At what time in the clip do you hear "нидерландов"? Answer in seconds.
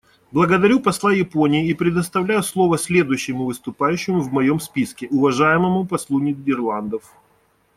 6.19-7.13